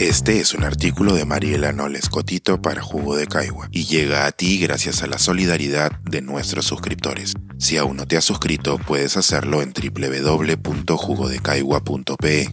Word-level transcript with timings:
Este 0.00 0.40
es 0.40 0.54
un 0.54 0.64
artículo 0.64 1.12
de 1.12 1.24
Mariela 1.26 1.72
Noles 1.72 2.08
Cotito 2.08 2.62
para 2.62 2.80
Jugo 2.80 3.16
de 3.16 3.26
Caigua 3.26 3.68
y 3.70 3.84
llega 3.84 4.24
a 4.24 4.32
ti 4.32 4.58
gracias 4.58 5.02
a 5.02 5.06
la 5.06 5.18
solidaridad 5.18 5.92
de 6.10 6.22
nuestros 6.22 6.64
suscriptores. 6.64 7.34
Si 7.58 7.76
aún 7.76 7.98
no 7.98 8.06
te 8.06 8.16
has 8.16 8.24
suscrito, 8.24 8.78
puedes 8.78 9.18
hacerlo 9.18 9.60
en 9.60 9.74
www.jugodecaigua.pe. 9.74 12.48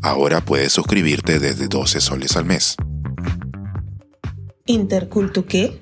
Ahora 0.00 0.42
puedes 0.42 0.72
suscribirte 0.72 1.38
desde 1.38 1.68
12 1.68 2.00
soles 2.00 2.38
al 2.38 2.46
mes. 2.46 2.76
¿Intercultu 4.64 5.44
qué? 5.44 5.78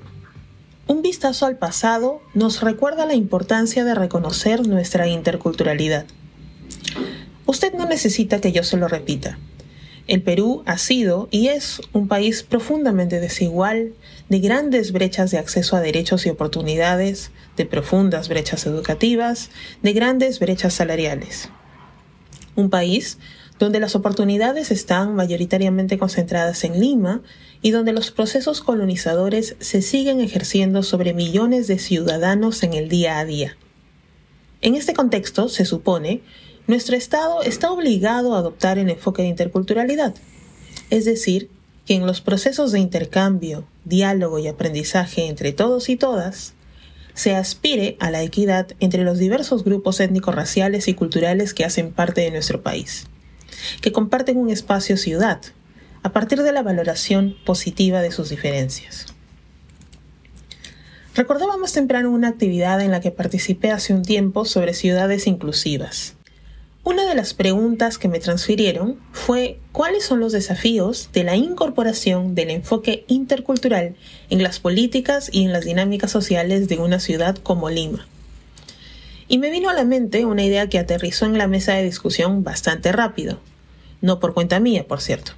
Un 0.88 1.02
vistazo 1.02 1.46
al 1.46 1.56
pasado 1.56 2.20
nos 2.34 2.62
recuerda 2.62 3.06
la 3.06 3.14
importancia 3.14 3.84
de 3.84 3.94
reconocer 3.94 4.66
nuestra 4.66 5.06
interculturalidad. 5.06 6.06
Usted 7.46 7.74
no 7.74 7.86
necesita 7.86 8.40
que 8.40 8.50
yo 8.50 8.64
se 8.64 8.76
lo 8.76 8.88
repita. 8.88 9.38
El 10.10 10.22
Perú 10.22 10.64
ha 10.66 10.76
sido 10.76 11.28
y 11.30 11.50
es 11.50 11.80
un 11.92 12.08
país 12.08 12.42
profundamente 12.42 13.20
desigual, 13.20 13.92
de 14.28 14.40
grandes 14.40 14.90
brechas 14.90 15.30
de 15.30 15.38
acceso 15.38 15.76
a 15.76 15.80
derechos 15.80 16.26
y 16.26 16.30
oportunidades, 16.30 17.30
de 17.56 17.64
profundas 17.64 18.28
brechas 18.28 18.66
educativas, 18.66 19.50
de 19.84 19.92
grandes 19.92 20.40
brechas 20.40 20.74
salariales. 20.74 21.48
Un 22.56 22.70
país 22.70 23.18
donde 23.60 23.78
las 23.78 23.94
oportunidades 23.94 24.72
están 24.72 25.14
mayoritariamente 25.14 25.96
concentradas 25.96 26.64
en 26.64 26.80
Lima 26.80 27.22
y 27.62 27.70
donde 27.70 27.92
los 27.92 28.10
procesos 28.10 28.62
colonizadores 28.62 29.54
se 29.60 29.80
siguen 29.80 30.20
ejerciendo 30.20 30.82
sobre 30.82 31.14
millones 31.14 31.68
de 31.68 31.78
ciudadanos 31.78 32.64
en 32.64 32.74
el 32.74 32.88
día 32.88 33.20
a 33.20 33.24
día. 33.24 33.56
En 34.60 34.74
este 34.74 34.92
contexto, 34.92 35.48
se 35.48 35.64
supone, 35.64 36.22
nuestro 36.70 36.96
Estado 36.96 37.42
está 37.42 37.72
obligado 37.72 38.34
a 38.34 38.38
adoptar 38.38 38.78
el 38.78 38.88
enfoque 38.88 39.22
de 39.22 39.28
interculturalidad, 39.28 40.14
es 40.88 41.04
decir, 41.04 41.50
que 41.84 41.94
en 41.94 42.06
los 42.06 42.20
procesos 42.20 42.70
de 42.70 42.78
intercambio, 42.78 43.64
diálogo 43.84 44.38
y 44.38 44.46
aprendizaje 44.46 45.26
entre 45.26 45.52
todos 45.52 45.88
y 45.88 45.96
todas, 45.96 46.54
se 47.14 47.34
aspire 47.34 47.96
a 47.98 48.12
la 48.12 48.22
equidad 48.22 48.68
entre 48.78 49.02
los 49.02 49.18
diversos 49.18 49.64
grupos 49.64 49.98
étnico-raciales 49.98 50.86
y 50.86 50.94
culturales 50.94 51.54
que 51.54 51.64
hacen 51.64 51.92
parte 51.92 52.20
de 52.20 52.30
nuestro 52.30 52.62
país, 52.62 53.08
que 53.80 53.90
comparten 53.90 54.36
un 54.36 54.50
espacio 54.50 54.96
ciudad, 54.96 55.40
a 56.04 56.12
partir 56.12 56.40
de 56.40 56.52
la 56.52 56.62
valoración 56.62 57.34
positiva 57.44 58.00
de 58.00 58.12
sus 58.12 58.30
diferencias. 58.30 59.06
Recordaba 61.16 61.56
más 61.56 61.72
temprano 61.72 62.12
una 62.12 62.28
actividad 62.28 62.80
en 62.80 62.92
la 62.92 63.00
que 63.00 63.10
participé 63.10 63.72
hace 63.72 63.92
un 63.92 64.02
tiempo 64.02 64.44
sobre 64.44 64.72
ciudades 64.72 65.26
inclusivas. 65.26 66.14
Una 66.82 67.04
de 67.04 67.14
las 67.14 67.34
preguntas 67.34 67.98
que 67.98 68.08
me 68.08 68.20
transfirieron 68.20 68.98
fue 69.12 69.58
cuáles 69.70 70.02
son 70.02 70.18
los 70.18 70.32
desafíos 70.32 71.10
de 71.12 71.24
la 71.24 71.36
incorporación 71.36 72.34
del 72.34 72.48
enfoque 72.48 73.04
intercultural 73.06 73.96
en 74.30 74.42
las 74.42 74.60
políticas 74.60 75.28
y 75.30 75.44
en 75.44 75.52
las 75.52 75.66
dinámicas 75.66 76.10
sociales 76.10 76.68
de 76.68 76.78
una 76.78 76.98
ciudad 76.98 77.36
como 77.36 77.68
Lima. 77.68 78.08
Y 79.28 79.36
me 79.36 79.50
vino 79.50 79.68
a 79.68 79.74
la 79.74 79.84
mente 79.84 80.24
una 80.24 80.42
idea 80.42 80.70
que 80.70 80.78
aterrizó 80.78 81.26
en 81.26 81.36
la 81.36 81.48
mesa 81.48 81.74
de 81.74 81.84
discusión 81.84 82.44
bastante 82.44 82.92
rápido, 82.92 83.38
no 84.00 84.18
por 84.18 84.32
cuenta 84.32 84.58
mía, 84.58 84.86
por 84.88 85.02
cierto. 85.02 85.32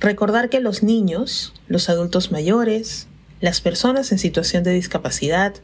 Recordar 0.00 0.50
que 0.50 0.58
los 0.58 0.82
niños, 0.82 1.54
los 1.68 1.88
adultos 1.88 2.32
mayores, 2.32 3.06
las 3.40 3.60
personas 3.60 4.10
en 4.10 4.18
situación 4.18 4.64
de 4.64 4.72
discapacidad, 4.72 5.54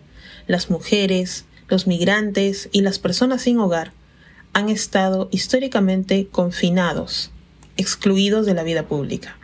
las 0.47 0.71
mujeres, 0.71 1.47
los 1.67 1.89
migrantes 1.89 2.69
y 2.71 2.83
las 2.83 3.01
personas 3.01 3.43
sin 3.43 3.59
hogar 3.59 3.98
han 4.59 4.69
estado 4.69 5.29
históricamente 5.31 6.27
confinados, 6.31 7.31
excluidos 7.77 8.45
de 8.45 8.55
la 8.55 8.65
vida 8.65 8.87
pública. 8.87 9.37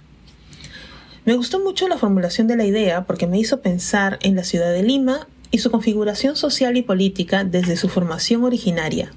Me 1.24 1.36
gustó 1.36 1.60
mucho 1.60 1.88
la 1.88 1.96
formulación 1.96 2.48
de 2.48 2.56
la 2.56 2.66
idea 2.66 3.04
porque 3.04 3.26
me 3.26 3.38
hizo 3.38 3.62
pensar 3.62 4.18
en 4.22 4.36
la 4.36 4.44
ciudad 4.44 4.72
de 4.72 4.82
Lima 4.82 5.28
y 5.50 5.58
su 5.58 5.70
configuración 5.70 6.36
social 6.36 6.76
y 6.76 6.82
política 6.82 7.44
desde 7.44 7.76
su 7.76 7.88
formación 7.88 8.42
originaria. 8.42 9.12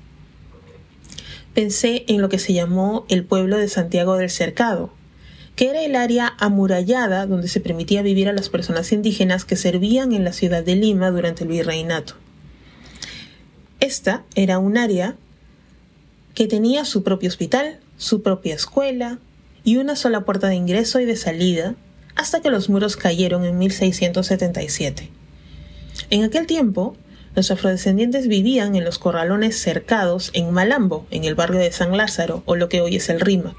Pensé 1.54 2.06
en 2.08 2.22
lo 2.22 2.30
que 2.30 2.38
se 2.38 2.54
llamó 2.54 3.06
el 3.10 3.26
pueblo 3.26 3.58
de 3.58 3.68
Santiago 3.68 4.16
del 4.18 4.30
Cercado, 4.30 4.92
que 5.56 5.72
era 5.72 5.82
el 5.82 5.96
área 5.96 6.36
amurallada 6.38 7.26
donde 7.26 7.48
se 7.48 7.60
permitía 7.60 8.04
vivir 8.04 8.30
a 8.30 8.34
las 8.34 8.50
personas 8.50 8.92
indígenas 8.92 9.44
que 9.44 9.56
servían 9.56 10.14
en 10.14 10.24
la 10.24 10.32
ciudad 10.32 10.64
de 10.64 10.76
Lima 10.76 11.10
durante 11.10 11.44
el 11.44 11.50
virreinato. 11.50 12.14
Esta 13.80 14.24
era 14.36 14.60
un 14.60 14.78
área 14.78 15.16
que 16.38 16.46
tenía 16.46 16.86
su 16.86 17.02
propio 17.02 17.30
hospital, 17.30 17.80
su 17.98 18.22
propia 18.22 18.54
escuela 18.54 19.18
y 19.64 19.78
una 19.78 19.96
sola 19.96 20.24
puerta 20.24 20.48
de 20.48 20.54
ingreso 20.54 21.00
y 21.00 21.06
de 21.06 21.16
salida, 21.16 21.74
hasta 22.14 22.42
que 22.42 22.52
los 22.52 22.70
muros 22.70 22.96
cayeron 22.96 23.44
en 23.44 23.58
1677. 23.58 25.10
En 26.12 26.24
aquel 26.24 26.46
tiempo, 26.46 26.96
los 27.34 27.50
afrodescendientes 27.50 28.28
vivían 28.28 28.76
en 28.76 28.86
los 28.86 29.00
corralones 29.00 29.60
cercados 29.60 30.30
en 30.36 30.52
Malambo, 30.52 31.08
en 31.10 31.24
el 31.24 31.34
barrio 31.34 31.60
de 31.60 31.72
San 31.72 31.98
Lázaro, 31.98 32.44
o 32.46 32.56
lo 32.56 32.70
que 32.70 32.82
hoy 32.82 32.98
es 32.98 33.10
el 33.10 33.20
Rímac. 33.20 33.58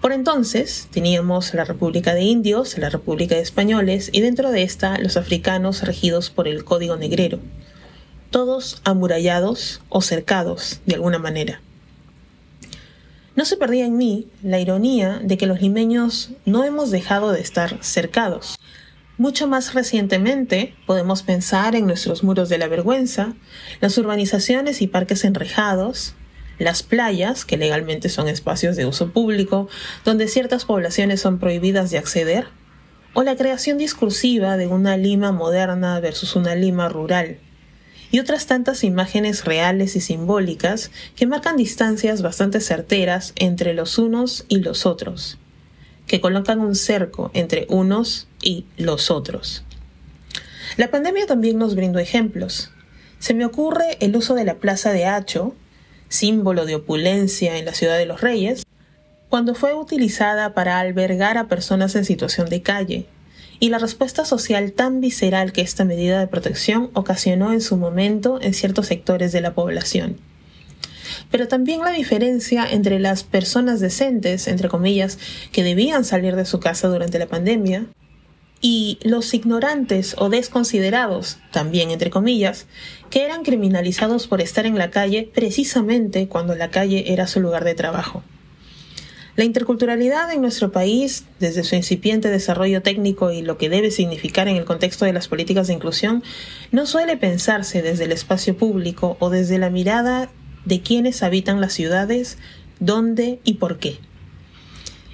Por 0.00 0.12
entonces 0.12 0.88
teníamos 0.90 1.52
la 1.52 1.66
República 1.66 2.14
de 2.14 2.22
Indios, 2.22 2.78
la 2.78 2.88
República 2.88 3.34
de 3.34 3.42
Españoles 3.42 4.08
y 4.14 4.22
dentro 4.22 4.50
de 4.50 4.62
esta 4.62 4.96
los 4.96 5.18
africanos 5.18 5.82
regidos 5.82 6.30
por 6.30 6.48
el 6.48 6.64
Código 6.64 6.96
Negrero, 6.96 7.38
todos 8.30 8.80
amurallados 8.84 9.82
o 9.88 10.00
cercados 10.00 10.80
de 10.86 10.94
alguna 10.94 11.18
manera. 11.18 11.60
No 13.36 13.44
se 13.44 13.56
perdía 13.56 13.86
en 13.86 13.96
mí 13.96 14.28
la 14.42 14.60
ironía 14.60 15.20
de 15.22 15.38
que 15.38 15.46
los 15.46 15.60
limeños 15.60 16.30
no 16.46 16.64
hemos 16.64 16.90
dejado 16.90 17.32
de 17.32 17.40
estar 17.40 17.82
cercados. 17.82 18.58
Mucho 19.18 19.46
más 19.46 19.74
recientemente 19.74 20.74
podemos 20.86 21.22
pensar 21.22 21.76
en 21.76 21.86
nuestros 21.86 22.22
muros 22.22 22.48
de 22.48 22.58
la 22.58 22.68
vergüenza, 22.68 23.34
las 23.80 23.96
urbanizaciones 23.98 24.82
y 24.82 24.86
parques 24.86 25.24
enrejados, 25.24 26.14
las 26.58 26.82
playas, 26.82 27.44
que 27.44 27.56
legalmente 27.56 28.08
son 28.08 28.28
espacios 28.28 28.76
de 28.76 28.86
uso 28.86 29.12
público, 29.12 29.68
donde 30.04 30.28
ciertas 30.28 30.64
poblaciones 30.64 31.20
son 31.20 31.38
prohibidas 31.38 31.90
de 31.90 31.98
acceder, 31.98 32.46
o 33.14 33.22
la 33.22 33.36
creación 33.36 33.78
discursiva 33.78 34.56
de 34.56 34.66
una 34.66 34.96
Lima 34.96 35.32
moderna 35.32 35.98
versus 36.00 36.36
una 36.36 36.54
Lima 36.54 36.88
rural, 36.88 37.38
y 38.10 38.18
otras 38.18 38.46
tantas 38.46 38.84
imágenes 38.84 39.44
reales 39.44 39.96
y 39.96 40.00
simbólicas 40.00 40.90
que 41.16 41.26
marcan 41.26 41.56
distancias 41.56 42.22
bastante 42.22 42.60
certeras 42.60 43.32
entre 43.36 43.74
los 43.74 43.98
unos 43.98 44.44
y 44.48 44.58
los 44.60 44.86
otros, 44.86 45.38
que 46.06 46.20
colocan 46.20 46.60
un 46.60 46.74
cerco 46.74 47.30
entre 47.34 47.66
unos 47.68 48.26
y 48.42 48.66
los 48.76 49.10
otros. 49.10 49.64
La 50.76 50.90
pandemia 50.90 51.26
también 51.26 51.58
nos 51.58 51.74
brindó 51.74 51.98
ejemplos. 51.98 52.70
Se 53.18 53.34
me 53.34 53.44
ocurre 53.44 53.96
el 54.00 54.16
uso 54.16 54.34
de 54.34 54.44
la 54.44 54.54
Plaza 54.54 54.92
de 54.92 55.04
Hacho, 55.04 55.54
símbolo 56.08 56.64
de 56.64 56.76
opulencia 56.76 57.58
en 57.58 57.64
la 57.64 57.74
ciudad 57.74 57.98
de 57.98 58.06
los 58.06 58.20
reyes, 58.20 58.64
cuando 59.28 59.54
fue 59.54 59.74
utilizada 59.74 60.54
para 60.54 60.80
albergar 60.80 61.38
a 61.38 61.46
personas 61.46 61.94
en 61.94 62.04
situación 62.04 62.48
de 62.48 62.62
calle, 62.62 63.06
y 63.60 63.68
la 63.68 63.78
respuesta 63.78 64.24
social 64.24 64.72
tan 64.72 65.00
visceral 65.00 65.52
que 65.52 65.60
esta 65.60 65.84
medida 65.84 66.18
de 66.18 66.26
protección 66.26 66.90
ocasionó 66.94 67.52
en 67.52 67.60
su 67.60 67.76
momento 67.76 68.40
en 68.40 68.54
ciertos 68.54 68.86
sectores 68.86 69.30
de 69.30 69.42
la 69.42 69.54
población. 69.54 70.16
Pero 71.30 71.46
también 71.46 71.80
la 71.80 71.90
diferencia 71.90 72.66
entre 72.68 72.98
las 72.98 73.22
personas 73.22 73.78
decentes, 73.78 74.48
entre 74.48 74.68
comillas, 74.68 75.18
que 75.52 75.62
debían 75.62 76.04
salir 76.04 76.34
de 76.34 76.46
su 76.46 76.58
casa 76.58 76.88
durante 76.88 77.18
la 77.18 77.26
pandemia, 77.26 77.86
y 78.62 78.98
los 79.02 79.32
ignorantes 79.32 80.14
o 80.18 80.28
desconsiderados, 80.28 81.38
también 81.50 81.90
entre 81.90 82.10
comillas, 82.10 82.66
que 83.08 83.24
eran 83.24 83.42
criminalizados 83.42 84.26
por 84.26 84.40
estar 84.40 84.66
en 84.66 84.76
la 84.76 84.90
calle 84.90 85.30
precisamente 85.34 86.28
cuando 86.28 86.54
la 86.54 86.70
calle 86.70 87.12
era 87.12 87.26
su 87.26 87.40
lugar 87.40 87.64
de 87.64 87.74
trabajo. 87.74 88.22
La 89.40 89.46
interculturalidad 89.46 90.30
en 90.34 90.42
nuestro 90.42 90.70
país, 90.70 91.24
desde 91.38 91.64
su 91.64 91.74
incipiente 91.74 92.28
desarrollo 92.28 92.82
técnico 92.82 93.32
y 93.32 93.40
lo 93.40 93.56
que 93.56 93.70
debe 93.70 93.90
significar 93.90 94.48
en 94.48 94.56
el 94.56 94.66
contexto 94.66 95.06
de 95.06 95.14
las 95.14 95.28
políticas 95.28 95.66
de 95.66 95.72
inclusión, 95.72 96.22
no 96.72 96.84
suele 96.84 97.16
pensarse 97.16 97.80
desde 97.80 98.04
el 98.04 98.12
espacio 98.12 98.54
público 98.54 99.16
o 99.18 99.30
desde 99.30 99.56
la 99.56 99.70
mirada 99.70 100.28
de 100.66 100.82
quienes 100.82 101.22
habitan 101.22 101.58
las 101.58 101.72
ciudades, 101.72 102.36
dónde 102.80 103.40
y 103.42 103.54
por 103.54 103.78
qué. 103.78 103.96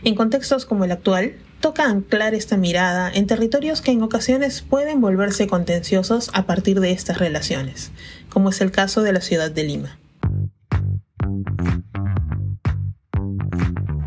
En 0.03 0.17
contextos 0.17 0.67
como 0.67 0.85
el 0.85 0.91
actual, 0.91 1.37
toca 1.61 1.85
anclar 1.85 2.35
esta 2.35 2.57
mirada 2.57 3.09
en 3.15 3.29
territorios 3.29 3.81
que 3.81 3.93
en 3.93 4.03
ocasiones 4.03 4.61
pueden 4.61 5.01
volverse 5.01 5.47
contenciosos 5.47 6.31
a 6.33 6.47
partir 6.47 6.81
de 6.81 6.91
estas 6.91 7.19
relaciones, 7.19 7.93
como 8.29 8.49
es 8.49 8.61
el 8.61 8.73
caso 8.73 9.03
de 9.03 9.13
la 9.13 9.21
ciudad 9.21 9.53
de 9.53 9.63
Lima. 9.63 9.99